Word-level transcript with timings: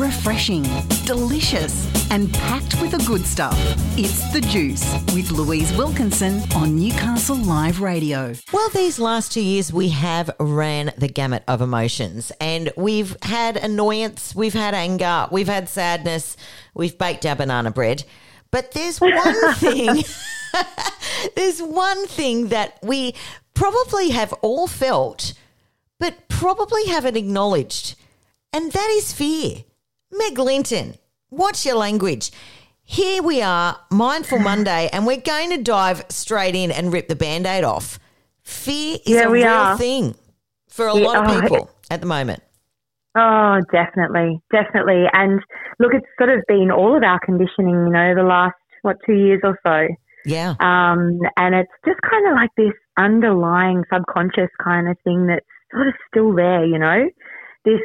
refreshing, 0.00 0.62
delicious, 1.04 1.86
and 2.10 2.32
packed 2.32 2.80
with 2.80 2.92
the 2.92 3.04
good 3.06 3.26
stuff. 3.26 3.54
It's 3.98 4.32
The 4.32 4.40
Juice 4.40 4.94
with 5.14 5.30
Louise 5.30 5.76
Wilkinson 5.76 6.40
on 6.56 6.74
Newcastle 6.74 7.36
Live 7.36 7.82
Radio. 7.82 8.32
Well, 8.50 8.70
these 8.70 8.98
last 8.98 9.30
two 9.30 9.42
years, 9.42 9.74
we 9.74 9.90
have 9.90 10.30
ran 10.40 10.94
the 10.96 11.06
gamut 11.06 11.44
of 11.46 11.60
emotions 11.60 12.32
and 12.40 12.72
we've 12.78 13.14
had 13.20 13.58
annoyance, 13.58 14.34
we've 14.34 14.54
had 14.54 14.72
anger, 14.72 15.28
we've 15.30 15.48
had 15.48 15.68
sadness, 15.68 16.34
we've 16.72 16.96
baked 16.96 17.26
our 17.26 17.36
banana 17.36 17.70
bread. 17.70 18.04
But 18.50 18.72
there's 18.72 18.98
one 19.02 19.54
thing, 19.56 20.02
there's 21.36 21.60
one 21.60 22.06
thing 22.06 22.48
that 22.48 22.78
we 22.82 23.14
probably 23.52 24.10
have 24.10 24.32
all 24.40 24.66
felt, 24.66 25.34
but 25.98 26.26
probably 26.30 26.86
haven't 26.86 27.18
acknowledged, 27.18 27.96
and 28.50 28.72
that 28.72 28.88
is 28.96 29.12
fear. 29.12 29.64
Meg 30.12 30.38
Linton, 30.38 30.94
watch 31.30 31.64
your 31.64 31.76
language. 31.76 32.30
Here 32.82 33.22
we 33.22 33.40
are, 33.42 33.78
Mindful 33.90 34.38
Monday, 34.40 34.88
and 34.92 35.06
we're 35.06 35.20
going 35.20 35.50
to 35.50 35.62
dive 35.62 36.04
straight 36.08 36.54
in 36.56 36.70
and 36.72 36.92
rip 36.92 37.08
the 37.08 37.14
band 37.16 37.46
aid 37.46 37.62
off. 37.64 37.98
Fear 38.42 38.98
is 39.06 39.20
Yeah, 39.20 39.22
a 39.22 39.30
real 39.30 39.46
are. 39.48 39.76
thing 39.78 40.16
for 40.68 40.86
a 40.86 40.94
Yeah, 40.94 41.06
lot 41.06 41.18
of 41.18 41.26
oh, 41.26 41.40
people 41.42 41.70
at 41.90 42.00
the 42.00 42.06
moment. 42.06 42.42
Oh, 43.16 43.58
definitely, 43.72 44.40
definitely. 44.52 45.04
And 45.12 45.40
look, 45.80 45.92
it's 45.94 46.06
sort 46.18 46.30
of 46.30 46.44
been 46.46 46.70
all 46.70 46.96
of 46.96 47.02
our 47.02 47.18
conditioning, 47.24 47.74
you 47.86 47.90
know, 47.90 48.14
the 48.14 48.22
last 48.22 48.54
what 48.82 48.96
two 49.04 49.14
years 49.14 49.40
or 49.42 49.58
so. 49.66 49.88
Yeah. 50.24 50.56
Um, 50.60 51.18
and 51.36 51.54
it's 51.54 51.72
just 51.86 52.00
kind 52.02 52.28
of 52.28 52.34
like 52.34 52.50
this 52.56 52.74
underlying 52.98 53.84
subconscious 53.92 54.50
kind 54.62 54.88
of 54.88 54.96
thing 55.04 55.26
that's 55.26 55.46
sort 55.72 55.88
of 55.88 55.94
still 56.08 56.34
there, 56.34 56.64
you 56.64 56.78
know, 56.78 57.08
this 57.64 57.80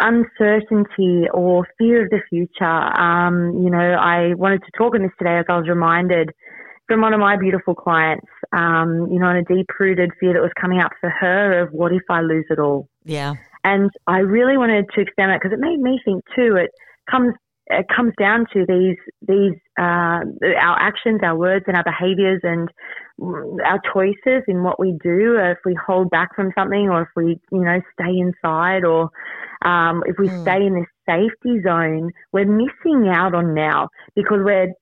uncertainty 0.00 1.28
or 1.32 1.66
fear 1.78 2.04
of 2.04 2.10
the 2.10 2.20
future. 2.28 2.64
Um, 2.64 3.62
you 3.62 3.70
know, 3.70 3.78
I 3.78 4.34
wanted 4.34 4.62
to 4.62 4.70
talk 4.76 4.94
on 4.94 5.02
this 5.02 5.12
today 5.18 5.38
as 5.38 5.46
I 5.48 5.56
was 5.56 5.68
reminded 5.68 6.30
from 6.86 7.00
one 7.00 7.14
of 7.14 7.20
my 7.20 7.36
beautiful 7.36 7.74
clients, 7.74 8.26
um, 8.52 9.08
you 9.10 9.18
know, 9.18 9.26
on 9.26 9.36
a 9.36 9.44
deep 9.44 9.66
rooted 9.78 10.10
fear 10.20 10.34
that 10.34 10.42
was 10.42 10.52
coming 10.60 10.80
up 10.80 10.92
for 11.00 11.10
her 11.10 11.60
of 11.60 11.70
what 11.72 11.92
if 11.92 12.02
I 12.10 12.20
lose 12.20 12.44
it 12.50 12.58
all? 12.58 12.88
Yeah. 13.04 13.34
And 13.64 13.90
I 14.06 14.18
really 14.18 14.58
wanted 14.58 14.86
to 14.94 15.00
extend 15.00 15.30
that 15.30 15.40
because 15.42 15.56
it 15.56 15.60
made 15.60 15.80
me 15.80 15.98
think 16.04 16.22
too. 16.36 16.56
It 16.56 16.70
comes 17.10 17.34
it 17.68 17.86
comes 17.94 18.12
down 18.18 18.46
to 18.52 18.66
these 18.68 18.98
these 19.26 19.58
uh, 19.78 20.20
our 20.60 20.78
actions, 20.78 21.20
our 21.22 21.36
words, 21.36 21.64
and 21.66 21.76
our 21.76 21.84
behaviours, 21.84 22.40
and 22.42 22.68
our 23.64 23.80
choices 23.92 24.42
in 24.46 24.62
what 24.62 24.78
we 24.78 24.92
do. 25.02 25.36
If 25.38 25.58
we 25.64 25.74
hold 25.74 26.10
back 26.10 26.36
from 26.36 26.52
something, 26.56 26.90
or 26.90 27.02
if 27.02 27.08
we 27.16 27.40
you 27.50 27.64
know 27.64 27.80
stay 27.94 28.18
inside, 28.18 28.84
or 28.84 29.10
um, 29.64 30.02
if 30.06 30.16
we 30.18 30.28
Mm. 30.28 30.42
stay 30.42 30.66
in 30.66 30.74
this 30.74 30.86
safety 31.08 31.60
zone, 31.62 32.10
we're 32.32 32.44
missing 32.46 33.08
out 33.08 33.34
on 33.34 33.54
now 33.54 33.88
because 34.14 34.40
we're 34.42 34.72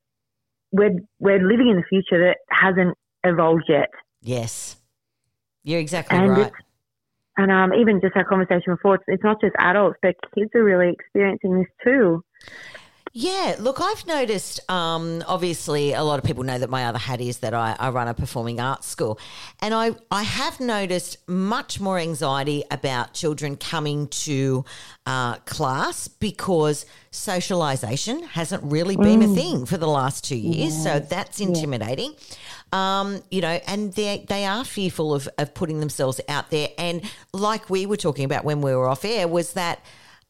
we're 0.73 0.97
we're 1.19 1.43
living 1.47 1.69
in 1.69 1.77
the 1.77 1.85
future 1.89 2.19
that 2.27 2.39
hasn't 2.51 2.97
evolved 3.25 3.65
yet. 3.69 3.91
Yes. 4.23 4.77
You're 5.65 5.81
exactly 5.81 6.19
And 6.19 6.31
right. 6.31 6.53
And 7.39 7.51
um, 7.51 7.73
even 7.73 8.01
just 8.01 8.15
our 8.15 8.25
conversation 8.25 8.75
before, 8.75 8.97
it's, 8.97 9.05
it's 9.07 9.25
not 9.25 9.41
just 9.41 9.55
adults, 9.59 9.97
but 10.03 10.15
kids 10.35 10.51
are 10.55 10.63
really 10.63 10.93
experiencing 10.93 11.59
this 11.59 11.69
too. 11.83 12.23
Yeah, 13.15 13.57
look, 13.59 13.79
I've 13.79 14.07
noticed. 14.07 14.59
Um, 14.71 15.23
obviously, 15.29 15.93
a 15.93 16.03
lot 16.03 16.19
of 16.19 16.25
people 16.25 16.45
know 16.45 16.59
that 16.59 16.71
my 16.71 16.87
other 16.87 16.99
hat 16.99 17.21
is 17.21 17.39
that 17.39 17.53
I, 17.53 17.77
I 17.79 17.91
run 17.91 18.09
a 18.09 18.15
performing 18.15 18.59
arts 18.59 18.87
school, 18.87 19.19
and 19.61 19.75
I 19.75 19.91
I 20.11 20.23
have 20.23 20.61
noticed 20.61 21.19
much 21.29 21.79
more 21.79 21.99
anxiety 21.99 22.65
about 22.71 23.13
children 23.13 23.57
coming 23.57 24.09
to 24.09 24.65
uh, 25.05 25.37
class 25.41 26.09
because 26.09 26.87
socialisation 27.11 28.25
hasn't 28.29 28.63
really 28.65 28.97
been 28.97 29.21
a 29.23 29.29
thing 29.29 29.67
for 29.67 29.77
the 29.77 29.89
last 29.89 30.25
two 30.25 30.39
years, 30.39 30.83
so 30.83 30.99
that's 30.99 31.39
intimidating. 31.39 32.15
Um, 32.73 33.23
you 33.31 33.43
know, 33.43 33.61
and 33.67 33.93
they 33.93 34.25
they 34.27 34.47
are 34.47 34.65
fearful 34.65 35.13
of 35.13 35.29
of 35.37 35.53
putting 35.53 35.81
themselves 35.81 36.19
out 36.31 36.49
there, 36.51 36.69
and 36.79 37.03
like 37.35 37.69
we 37.69 37.85
were 37.85 37.99
talking 37.99 38.25
about 38.25 38.47
when 38.47 38.63
we 38.63 38.75
were 38.75 38.89
off 38.89 39.05
air, 39.05 39.29
was 39.29 39.53
that 39.53 39.85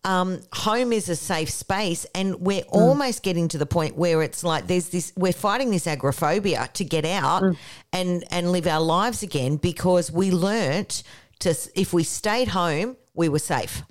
um, 0.05 0.41
home 0.53 0.93
is 0.93 1.09
a 1.09 1.17
safe 1.17 1.51
space, 1.51 2.07
and 2.15 2.41
we're 2.41 2.65
almost 2.69 3.23
getting 3.23 3.49
to 3.49 3.59
the 3.59 3.67
point 3.67 3.97
where 3.97 4.23
it's 4.23 4.43
like 4.43 4.67
there's 4.67 4.89
this 4.89 5.13
we're 5.17 5.33
fighting 5.33 5.71
this 5.71 5.87
agoraphobia 5.87 6.69
to 6.75 6.85
get 6.85 7.05
out 7.05 7.45
and 7.93 8.25
and 8.31 8.51
live 8.51 8.67
our 8.67 8.81
lives 8.81 9.23
again 9.23 9.57
because 9.57 10.11
we 10.11 10.31
learnt 10.31 11.03
to 11.39 11.55
if 11.75 11.93
we 11.93 12.03
stayed 12.03 12.49
home 12.49 12.97
we 13.15 13.29
were 13.29 13.39
safe. 13.39 13.83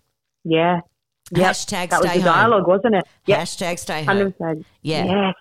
Yeah. 0.43 0.81
Yep. 1.31 1.51
Hashtag 1.51 1.89
that 1.91 2.01
was 2.01 2.09
stay 2.09 2.19
the 2.19 2.31
home. 2.31 2.39
dialogue, 2.39 2.67
wasn't 2.67 2.95
it? 2.95 3.05
Yep. 3.27 3.39
Hashtag 3.39 3.79
stay 3.79 3.99
home. 3.99 4.05
Hundred 4.05 4.37
percent. 4.37 4.65
Yeah. 4.81 5.05
Yes. 5.05 5.35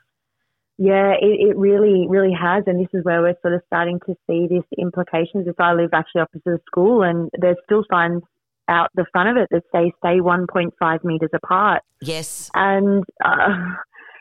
Yeah, 0.83 1.13
it, 1.21 1.51
it 1.51 1.57
really, 1.59 2.07
really 2.09 2.33
has, 2.33 2.65
and 2.67 2.81
this 2.81 2.89
is 2.95 3.05
where 3.05 3.21
we're 3.21 3.37
sort 3.43 3.53
of 3.53 3.61
starting 3.67 4.01
to 4.07 4.17
see 4.27 4.47
this 4.49 4.65
implications. 4.79 5.47
If 5.47 5.61
I 5.61 5.75
live 5.75 5.91
actually 5.93 6.23
opposite 6.23 6.45
the 6.47 6.59
school, 6.65 7.03
and 7.03 7.29
there's 7.39 7.59
still 7.67 7.85
signs 7.91 8.23
out 8.71 8.89
the 8.95 9.05
front 9.13 9.29
of 9.29 9.37
it 9.37 9.49
that 9.51 9.63
say 9.75 9.93
stay 9.99 10.21
1.5 10.21 11.05
meters 11.05 11.31
apart, 11.35 11.83
Yes. 12.01 12.51
and 12.55 13.05
uh, 13.25 13.49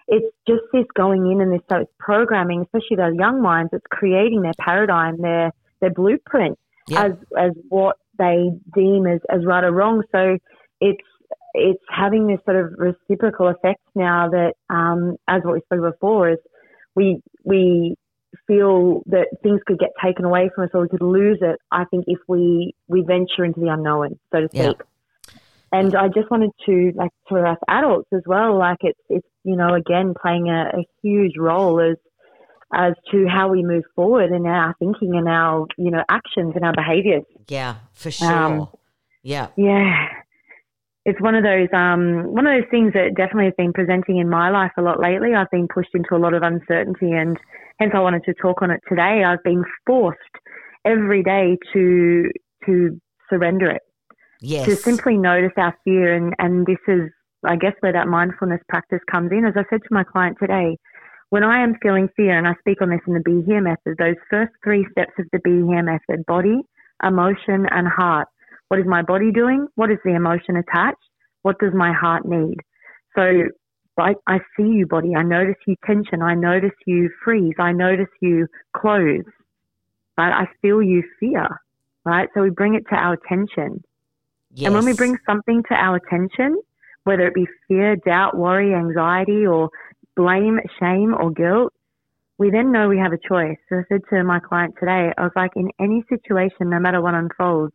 it's 0.08 0.36
just 0.48 0.64
this 0.74 0.86
going 0.96 1.32
in 1.32 1.40
and 1.40 1.54
this 1.54 1.62
so 1.70 1.78
it's 1.78 1.92
programming, 2.00 2.62
especially 2.64 2.98
those 2.98 3.16
young 3.16 3.42
minds. 3.42 3.70
It's 3.74 3.86
creating 3.92 4.42
their 4.42 4.54
paradigm, 4.60 5.22
their 5.22 5.52
their 5.80 5.92
blueprint 5.92 6.58
Yep. 6.90 7.06
as 7.06 7.12
as 7.38 7.52
what 7.70 7.98
they 8.18 8.50
deem 8.76 9.06
as, 9.08 9.22
as 9.30 9.46
right 9.46 9.64
or 9.64 9.72
wrong. 9.72 10.04
So 10.12 10.38
it's 10.82 11.08
it's 11.54 11.82
having 11.90 12.28
this 12.28 12.40
sort 12.46 12.58
of 12.58 12.74
reciprocal 12.78 13.48
effect 13.48 13.82
now 13.96 14.30
that, 14.30 14.54
um, 14.70 15.16
as 15.28 15.42
what 15.44 15.54
we 15.54 15.62
spoke 15.62 15.94
before, 15.94 16.32
is 16.32 16.38
we 16.96 17.22
we 17.46 17.96
feel 18.50 19.04
that 19.06 19.28
things 19.44 19.62
could 19.66 19.80
get 19.80 19.92
taken 20.04 20.26
away 20.26 20.50
from 20.54 20.66
us 20.66 20.72
or 20.74 20.82
we 20.82 20.90
could 20.90 21.02
lose 21.02 21.38
it. 21.42 21.60
I 21.72 21.86
think 21.86 22.06
if 22.08 22.20
we 22.28 22.74
we 22.88 23.04
venture 23.08 23.46
into 23.46 23.60
the 23.60 23.68
unknown, 23.68 24.20
so 24.32 24.42
to 24.42 24.50
Yeah. 24.52 24.72
speak. 24.72 24.82
And 25.72 25.96
I 25.96 26.08
just 26.08 26.32
wanted 26.32 26.50
to 26.66 26.92
like 26.96 27.12
for 27.28 27.46
us 27.46 27.60
adults 27.68 28.10
as 28.12 28.24
well, 28.26 28.58
like 28.58 28.80
it's 28.82 29.00
it's 29.08 29.28
you 29.44 29.56
know 29.56 29.76
again 29.76 30.16
playing 30.20 30.50
a, 30.50 30.80
a 30.80 30.88
huge 31.04 31.38
role 31.38 31.80
as 31.80 31.98
as 32.74 32.94
to 33.12 33.28
how 33.28 33.50
we 33.50 33.64
move 33.64 33.84
forward 33.96 34.32
in 34.32 34.46
our 34.48 34.76
thinking 34.80 35.16
and 35.16 35.30
our 35.30 35.68
you 35.78 35.92
know 35.92 36.04
actions 36.10 36.54
and 36.56 36.66
our 36.66 36.74
behaviours. 36.74 37.24
Yeah, 37.48 37.76
for 37.94 38.10
sure. 38.10 38.34
Um, 38.34 38.68
yeah. 39.22 39.50
Yeah. 39.56 40.08
It's 41.10 41.20
one 41.22 41.34
of 41.34 41.44
those 41.44 41.70
um, 41.74 42.26
one 42.38 42.46
of 42.46 42.54
those 42.54 42.70
things 42.70 42.94
that 42.94 43.16
definitely 43.18 43.46
has 43.46 43.58
been 43.58 43.74
presenting 43.74 44.20
in 44.20 44.30
my 44.30 44.52
life 44.52 44.72
a 44.78 44.82
lot 44.84 45.00
lately. 45.00 45.34
I've 45.34 45.50
been 45.50 45.68
pushed 45.68 45.96
into 45.96 46.16
a 46.16 46.22
lot 46.22 46.36
of 46.36 46.44
uncertainty 46.44 47.12
and 47.12 47.36
hence 47.80 47.94
I 47.96 48.00
wanted 48.00 48.24
to 48.26 48.34
talk 48.36 48.62
on 48.62 48.70
it 48.70 48.82
today. 48.88 49.24
I've 49.26 49.44
been 49.44 49.64
forced 49.88 50.20
every 50.86 51.24
day 51.24 51.58
to 51.74 52.30
to 52.68 53.02
surrender 53.28 53.72
it. 53.72 53.82
Yes. 54.40 54.66
To 54.66 54.76
simply 54.76 55.18
notice 55.18 55.52
our 55.58 55.76
fear 55.84 56.16
and, 56.16 56.36
and 56.38 56.68
this 56.68 56.78
is 56.88 57.10
I 57.44 57.56
guess 57.56 57.74
where 57.80 57.94
that 57.94 58.08
mindfulness 58.08 58.62
practice 58.70 59.02
comes 59.10 59.32
in. 59.32 59.46
As 59.46 59.56
I 59.58 59.64
said 59.72 59.82
to 59.82 59.90
my 59.92 60.04
client 60.04 60.38
today, 60.40 60.78
when 61.32 61.44
I 61.44 61.64
am 61.64 61.76
feeling 61.82 62.10
fear, 62.16 62.38
and 62.38 62.48
I 62.48 62.54
speak 62.60 62.84
on 62.84 62.90
this 62.90 63.02
in 63.08 63.14
the 63.16 63.22
Be 63.22 63.42
Here 63.48 63.62
method, 63.62 63.96
those 63.98 64.16
first 64.30 64.52
three 64.64 64.86
steps 64.92 65.14
of 65.18 65.26
the 65.32 65.40
Be 65.40 65.66
Here 65.66 65.82
method 65.82 66.24
body, 66.28 66.62
emotion, 67.04 67.66
and 67.72 67.88
heart. 67.88 68.28
What 68.70 68.80
is 68.80 68.86
my 68.88 69.02
body 69.02 69.32
doing? 69.32 69.68
What 69.76 69.92
is 69.92 69.98
the 70.06 70.16
emotion 70.16 70.56
attached? 70.56 70.98
What 71.42 71.60
does 71.60 71.74
my 71.74 71.92
heart 71.92 72.26
need? 72.26 72.58
So 73.16 73.44
I, 73.98 74.14
I 74.28 74.40
see 74.56 74.68
you, 74.68 74.86
body. 74.88 75.16
I 75.16 75.24
notice 75.24 75.56
you 75.68 75.76
tension. 75.86 76.22
I 76.22 76.36
notice 76.36 76.78
you 76.86 77.10
freeze. 77.24 77.56
I 77.60 77.72
notice 77.72 78.08
you 78.22 78.48
close. 78.74 79.26
Right? 80.18 80.44
I 80.44 80.48
feel 80.62 80.82
you 80.82 81.04
fear. 81.20 81.48
Right? 82.06 82.30
So 82.34 82.42
we 82.42 82.50
bring 82.50 82.76
it 82.76 82.86
to 82.90 82.96
our 82.96 83.14
attention. 83.14 83.84
yes. 84.54 84.68
And 84.68 84.76
when 84.76 84.86
we 84.86 84.94
bring 84.94 85.18
something 85.26 85.64
to 85.70 85.76
our 85.76 85.98
attention, 85.98 86.62
whether 87.04 87.28
it 87.28 87.34
be 87.34 87.48
fear, 87.68 87.96
doubt, 87.96 88.38
worry, 88.38 88.74
anxiety, 88.74 89.46
or 89.46 89.70
blame, 90.16 90.60
shame, 90.80 91.16
or 91.20 91.32
guilt, 91.32 91.74
we 92.38 92.52
then 92.52 92.72
know 92.72 92.88
we 92.88 93.00
have 93.00 93.14
a 93.14 93.18
choice. 93.18 93.58
So 93.68 93.78
I 93.78 93.84
said 93.90 94.02
to 94.12 94.24
my 94.24 94.40
client 94.40 94.76
today, 94.80 95.12
I 95.18 95.24
was 95.24 95.32
like, 95.36 95.52
in 95.56 95.70
any 95.80 96.04
situation, 96.08 96.70
no 96.70 96.80
matter 96.80 97.02
what 97.02 97.14
unfolds, 97.14 97.74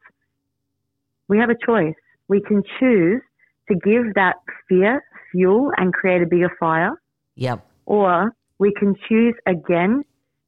we 1.28 1.38
have 1.38 1.50
a 1.50 1.56
choice. 1.66 1.94
We 2.28 2.40
can 2.40 2.62
choose 2.78 3.20
to 3.68 3.74
give 3.74 4.14
that 4.14 4.36
fear 4.68 5.02
fuel 5.32 5.72
and 5.76 5.92
create 5.92 6.22
a 6.22 6.26
bigger 6.26 6.50
fire, 6.60 6.92
Yep. 7.36 7.66
or 7.86 8.32
we 8.58 8.72
can 8.78 8.94
choose 9.08 9.34
again, 9.46 10.04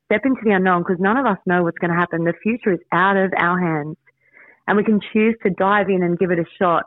step 0.06 0.22
into 0.24 0.40
the 0.44 0.52
unknown 0.52 0.82
because 0.82 1.00
none 1.00 1.16
of 1.16 1.26
us 1.26 1.38
know 1.46 1.62
what's 1.64 1.78
going 1.78 1.90
to 1.90 1.96
happen. 1.96 2.24
The 2.24 2.34
future 2.42 2.72
is 2.72 2.80
out 2.92 3.16
of 3.16 3.32
our 3.36 3.58
hands. 3.58 3.96
And 4.68 4.76
we 4.76 4.84
can 4.84 5.00
choose 5.12 5.36
to 5.44 5.50
dive 5.50 5.88
in 5.88 6.02
and 6.02 6.18
give 6.18 6.30
it 6.30 6.38
a 6.38 6.44
shot 6.58 6.84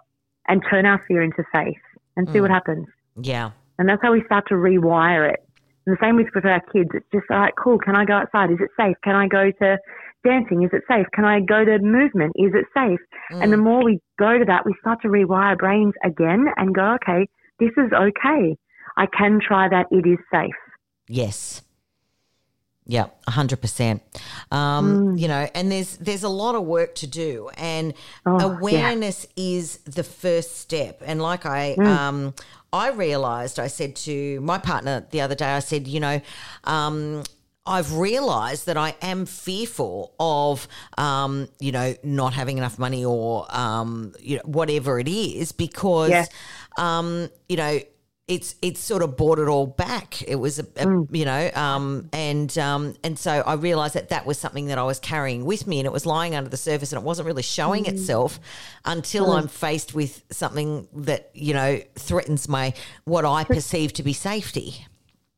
and 0.48 0.62
turn 0.70 0.86
our 0.86 1.04
fear 1.08 1.22
into 1.22 1.44
faith 1.54 1.80
and 2.18 2.28
see 2.30 2.40
Mm. 2.40 2.42
what 2.42 2.52
happens. 2.52 2.88
Yeah. 3.22 3.52
And 3.78 3.88
that's 3.88 4.02
how 4.02 4.12
we 4.12 4.24
start 4.26 4.48
to 4.50 4.56
rewire 4.56 5.30
it. 5.32 5.40
And 5.86 5.96
the 5.96 6.00
same 6.02 6.18
with 6.18 6.28
with 6.36 6.46
our 6.46 6.60
kids. 6.74 6.90
It's 6.94 7.06
just 7.12 7.26
all 7.32 7.40
right, 7.40 7.54
cool. 7.56 7.80
Can 7.80 7.96
I 7.96 8.04
go 8.06 8.14
outside? 8.16 8.52
Is 8.52 8.60
it 8.60 8.70
safe? 8.78 8.98
Can 9.04 9.16
I 9.16 9.28
go 9.28 9.50
to 9.52 9.78
dancing? 10.24 10.64
Is 10.64 10.70
it 10.74 10.84
safe? 10.88 11.06
Can 11.14 11.26
I 11.26 11.40
go 11.40 11.64
to 11.66 11.80
movement? 11.80 12.34
Is 12.36 12.52
it 12.54 12.66
safe? 12.74 13.00
And 13.42 13.52
the 13.54 13.58
Mm. 13.58 13.64
more 13.64 13.84
we 13.84 14.00
go 14.18 14.38
to 14.38 14.46
that, 14.46 14.66
we 14.66 14.74
start 14.82 15.02
to 15.04 15.08
rewire 15.08 15.58
brains 15.58 15.94
again 16.04 16.48
and 16.58 16.74
go, 16.74 16.96
okay, 16.96 17.28
this 17.60 17.72
is 17.78 17.92
okay. 17.94 18.56
I 18.98 19.06
can 19.18 19.40
try 19.46 19.70
that. 19.70 19.86
It 19.92 20.06
is 20.08 20.20
safe. 20.32 20.54
Yes. 21.08 21.62
Yeah, 22.86 23.08
hundred 23.28 23.62
percent. 23.62 24.02
Um, 24.52 24.98
Mm. 24.98 25.20
You 25.20 25.28
know, 25.28 25.48
and 25.54 25.72
there's 25.72 25.98
there's 25.98 26.24
a 26.24 26.30
lot 26.30 26.56
of 26.56 26.64
work 26.64 26.96
to 26.96 27.08
do, 27.08 27.50
and 27.56 27.94
Oh, 28.26 28.40
awareness 28.40 29.28
is 29.36 29.78
the 29.80 30.04
first 30.04 30.58
step. 30.58 31.04
And 31.06 31.22
like 31.22 31.46
I, 31.46 31.76
Mm. 31.76 31.88
um, 31.88 32.34
I 32.74 32.90
realized, 32.90 33.60
I 33.60 33.68
said 33.68 33.96
to 33.98 34.42
my 34.42 34.58
partner 34.58 35.06
the 35.12 35.22
other 35.22 35.36
day, 35.36 35.46
I 35.52 35.60
said, 35.60 35.88
you 35.88 36.00
know, 36.00 36.20
um, 36.64 37.24
I've 37.70 37.94
realized 37.94 38.66
that 38.66 38.78
I 38.78 38.96
am 39.02 39.26
fearful 39.28 40.14
of, 40.20 40.68
um, 40.98 41.48
you 41.60 41.72
know, 41.72 41.94
not 42.04 42.34
having 42.34 42.58
enough 42.58 42.78
money 42.80 43.06
or, 43.06 43.46
um, 43.56 44.14
you 44.20 44.38
know, 44.38 44.42
whatever 44.46 45.00
it 45.00 45.08
is 45.08 45.52
because, 45.52 46.10
Yeah. 46.10 46.26
um, 46.78 47.30
you 47.48 47.58
know, 47.58 47.80
it's 48.28 48.54
it's 48.62 48.80
sort 48.80 49.02
of 49.02 49.18
brought 49.18 49.40
it 49.40 49.48
all 49.48 49.66
back. 49.66 50.22
It 50.22 50.36
was 50.36 50.60
a, 50.60 50.64
a 50.84 50.86
Mm. 50.86 51.08
you 51.20 51.26
know, 51.26 51.50
um, 51.56 52.10
and 52.14 52.56
um, 52.60 52.94
and 53.04 53.18
so 53.18 53.32
I 53.46 53.54
realised 53.56 53.96
that 53.96 54.10
that 54.10 54.28
was 54.28 54.38
something 54.38 54.68
that 54.68 54.78
I 54.78 54.84
was 54.84 55.00
carrying 55.00 55.46
with 55.46 55.66
me, 55.66 55.80
and 55.80 55.88
it 55.88 55.92
was 55.92 56.06
lying 56.06 56.36
under 56.36 56.50
the 56.50 56.58
surface, 56.58 56.92
and 56.94 57.02
it 57.02 57.06
wasn't 57.06 57.26
really 57.26 57.42
showing 57.42 57.86
Mm. 57.86 57.94
itself 57.94 58.40
until 58.86 59.32
I'm 59.32 59.48
faced 59.48 59.96
with 59.96 60.24
something 60.32 60.88
that 60.94 61.32
you 61.34 61.56
know 61.56 61.82
threatens 61.96 62.48
my 62.48 62.74
what 63.06 63.26
I 63.26 63.44
perceive 63.46 63.94
to 63.94 64.04
be 64.04 64.14
safety. 64.14 64.86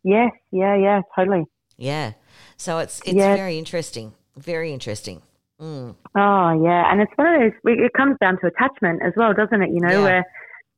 Yes, 0.03 0.31
yeah, 0.51 0.75
yeah, 0.75 0.99
totally. 1.15 1.45
Yeah, 1.77 2.11
so 2.57 2.79
it's 2.79 2.99
it's 3.05 3.13
Yeah. 3.15 3.35
very 3.35 3.57
interesting, 3.57 4.13
very 4.38 4.71
interesting. 4.73 5.21
Mm. 5.61 5.95
Oh, 6.15 6.63
yeah. 6.65 6.91
And 6.91 7.01
it's 7.01 7.11
one 7.15 7.27
of 7.27 7.39
those, 7.39 7.51
it 7.65 7.93
comes 7.93 8.17
down 8.19 8.39
to 8.41 8.47
attachment 8.47 9.01
as 9.03 9.13
well, 9.15 9.31
doesn't 9.33 9.61
it? 9.61 9.69
You 9.69 9.79
know, 9.79 9.91
Yeah. 9.91 10.03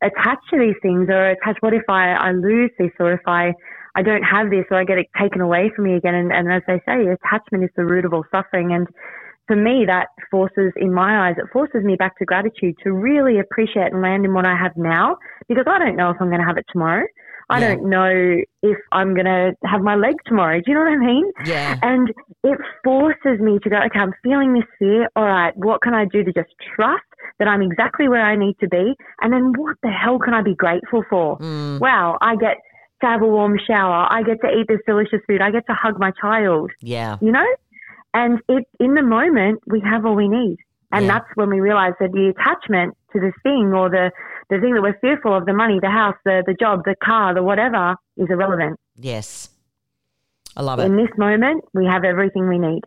we're 0.01 0.07
attached 0.09 0.49
to 0.51 0.59
these 0.59 0.75
things 0.81 1.07
or 1.09 1.29
attached, 1.29 1.61
what 1.61 1.73
if 1.73 1.87
I, 1.87 2.11
I 2.11 2.31
lose 2.33 2.69
this 2.77 2.91
or 2.99 3.13
if 3.13 3.21
I, 3.25 3.53
I 3.95 4.01
don't 4.01 4.23
have 4.23 4.49
this 4.49 4.65
or 4.71 4.77
I 4.77 4.83
get 4.83 4.97
it 4.97 5.07
taken 5.17 5.39
away 5.39 5.71
from 5.73 5.85
me 5.85 5.95
again. 5.95 6.15
And, 6.15 6.33
and 6.33 6.51
as 6.51 6.63
they 6.67 6.81
say, 6.85 7.07
attachment 7.07 7.63
is 7.63 7.69
the 7.77 7.85
root 7.85 8.03
of 8.03 8.13
all 8.13 8.25
suffering. 8.29 8.73
And 8.73 8.87
for 9.47 9.55
me, 9.55 9.85
that 9.87 10.07
forces, 10.29 10.73
in 10.75 10.93
my 10.93 11.29
eyes, 11.29 11.35
it 11.37 11.45
forces 11.53 11.85
me 11.85 11.95
back 11.95 12.17
to 12.17 12.25
gratitude 12.25 12.75
to 12.83 12.91
really 12.91 13.39
appreciate 13.39 13.93
and 13.93 14.01
land 14.01 14.25
in 14.25 14.33
what 14.33 14.45
I 14.45 14.57
have 14.57 14.75
now 14.75 15.15
because 15.47 15.63
I 15.67 15.79
don't 15.79 15.95
know 15.95 16.09
if 16.09 16.17
I'm 16.19 16.27
going 16.27 16.41
to 16.41 16.45
have 16.47 16.57
it 16.57 16.65
tomorrow. 16.73 17.05
I 17.49 17.59
Yeah. 17.59 17.67
don't 17.75 17.89
know 17.89 18.37
if 18.61 18.77
I'm 18.91 19.13
going 19.13 19.25
to 19.25 19.53
have 19.65 19.81
my 19.81 19.95
leg 19.95 20.15
tomorrow. 20.25 20.57
Do 20.59 20.71
you 20.71 20.73
know 20.75 20.81
what 20.83 20.93
I 20.93 20.97
mean? 20.97 21.31
Yeah, 21.45 21.75
And 21.81 22.13
it 22.43 22.57
forces 22.83 23.39
me 23.39 23.59
to 23.63 23.69
go, 23.69 23.77
okay, 23.77 23.99
I'm 23.99 24.13
feeling 24.23 24.53
this 24.53 24.63
fear. 24.79 25.09
All 25.15 25.25
right, 25.25 25.55
what 25.57 25.81
can 25.81 25.93
I 25.93 26.05
do 26.05 26.23
to 26.23 26.31
just 26.33 26.49
trust 26.75 27.03
that 27.39 27.47
I'm 27.47 27.61
exactly 27.61 28.07
where 28.07 28.25
I 28.25 28.35
need 28.35 28.57
to 28.59 28.67
be? 28.67 28.95
And 29.21 29.33
then 29.33 29.53
what 29.57 29.77
the 29.83 29.89
hell 29.91 30.19
can 30.19 30.33
I 30.33 30.41
be 30.41 30.55
grateful 30.55 31.03
for? 31.09 31.37
Mm. 31.39 31.79
Wow, 31.79 32.17
I 32.21 32.35
get 32.35 32.57
to 33.01 33.07
have 33.07 33.21
a 33.21 33.27
warm 33.27 33.59
shower. 33.67 34.07
I 34.09 34.23
get 34.23 34.39
to 34.41 34.47
eat 34.47 34.67
this 34.67 34.79
delicious 34.87 35.19
food. 35.27 35.41
I 35.41 35.51
get 35.51 35.65
to 35.67 35.73
hug 35.73 35.99
my 35.99 36.11
child, 36.19 36.71
yeah, 36.81 37.17
you 37.21 37.31
know? 37.31 37.45
And 38.13 38.39
it, 38.47 38.65
in 38.79 38.93
the 38.93 39.01
moment, 39.01 39.61
we 39.67 39.81
have 39.81 40.05
all 40.05 40.15
we 40.15 40.27
need. 40.29 40.57
And 40.91 41.05
Yeah. 41.05 41.13
that's 41.13 41.25
when 41.35 41.49
we 41.49 41.59
realize 41.59 41.93
that 41.99 42.11
the 42.11 42.29
attachment 42.29 42.95
to 43.13 43.19
this 43.19 43.33
thing 43.41 43.73
or 43.73 43.89
the, 43.89 44.11
the 44.49 44.59
thing 44.59 44.73
that 44.73 44.81
we're 44.81 44.97
fearful 44.99 45.35
of, 45.35 45.45
the 45.45 45.53
money, 45.53 45.79
the 45.81 45.89
house, 45.89 46.15
the, 46.25 46.43
the 46.45 46.53
job, 46.53 46.83
the 46.85 46.95
car, 47.03 47.33
the 47.33 47.43
whatever, 47.43 47.95
is 48.17 48.27
irrelevant. 48.29 48.79
yes. 48.97 49.49
I 50.55 50.61
love 50.61 50.79
it. 50.79 50.83
In 50.83 50.97
this 50.97 51.09
moment, 51.17 51.63
we 51.73 51.85
have 51.87 52.03
everything 52.03 52.47
we 52.47 52.59
need. 52.59 52.83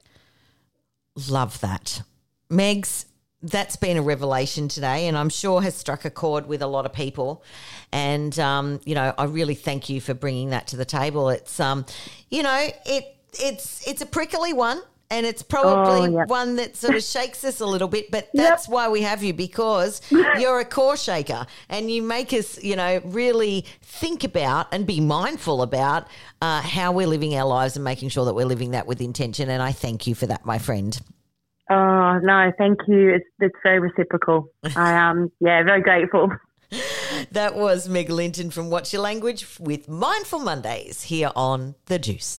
Love 1.28 1.60
that. 1.62 2.02
Megs, 2.48 3.06
that's 3.42 3.76
been 3.76 3.96
a 3.96 4.02
revelation 4.02 4.68
today, 4.68 5.08
and 5.08 5.16
I'm 5.16 5.28
sure 5.28 5.60
has 5.62 5.74
struck 5.74 6.04
a 6.04 6.10
chord 6.10 6.46
with 6.46 6.62
a 6.62 6.66
lot 6.66 6.86
of 6.86 6.92
people. 6.92 7.42
And 7.92 8.38
um, 8.38 8.80
you 8.84 8.94
know, 8.94 9.12
I 9.18 9.24
really 9.24 9.54
thank 9.54 9.88
you 9.88 10.00
for 10.00 10.14
bringing 10.14 10.50
that 10.50 10.68
to 10.68 10.76
the 10.76 10.84
table. 10.84 11.28
It's 11.28 11.58
um, 11.58 11.86
you 12.30 12.42
know, 12.42 12.68
it 12.84 13.16
it's 13.32 13.86
it's 13.86 14.00
a 14.00 14.06
prickly 14.06 14.52
one. 14.52 14.80
And 15.10 15.24
it's 15.24 15.42
probably 15.42 16.08
Oh, 16.08 16.18
yep. 16.18 16.28
one 16.28 16.56
that 16.56 16.76
sort 16.76 16.96
of 16.96 17.02
shakes 17.02 17.44
us 17.44 17.60
a 17.60 17.66
little 17.66 17.86
bit, 17.88 18.10
but 18.10 18.28
that's 18.34 18.68
why 18.68 18.88
we 18.88 19.02
have 19.02 19.22
you 19.22 19.32
because 19.32 20.00
you're 20.10 20.58
a 20.58 20.64
core 20.64 20.96
shaker 20.96 21.46
and 21.68 21.88
you 21.90 22.02
make 22.02 22.32
us, 22.32 22.62
you 22.62 22.74
know, 22.74 23.00
really 23.04 23.64
think 23.82 24.24
about 24.24 24.66
and 24.72 24.84
be 24.86 25.00
mindful 25.00 25.62
about 25.62 26.08
uh, 26.42 26.60
how 26.60 26.90
we're 26.90 27.06
living 27.06 27.36
our 27.36 27.46
lives 27.46 27.76
and 27.76 27.84
making 27.84 28.08
sure 28.08 28.24
that 28.24 28.34
we're 28.34 28.46
living 28.46 28.72
that 28.72 28.86
with 28.88 29.00
intention. 29.00 29.48
And 29.48 29.62
I 29.62 29.72
thank 29.72 30.06
you 30.08 30.14
for 30.16 30.26
that, 30.26 30.44
my 30.44 30.58
friend. 30.58 30.98
Oh 31.70 32.18
no, 32.22 32.52
thank 32.58 32.78
you. 32.86 33.14
It's 33.14 33.26
it's 33.40 33.56
very 33.62 33.80
reciprocal. 33.80 34.50
I 34.76 35.08
um 35.10 35.32
yeah, 35.40 35.62
very 35.64 35.82
grateful. 35.82 36.30
That 37.30 37.54
was 37.54 37.88
Meg 37.88 38.10
Linton 38.10 38.50
from 38.50 38.70
Watch 38.70 38.92
Your 38.92 39.02
Language 39.02 39.46
with 39.60 39.88
Mindful 39.88 40.40
Mondays 40.40 41.02
here 41.02 41.30
on 41.36 41.74
The 41.86 41.98
Juice. 41.98 42.34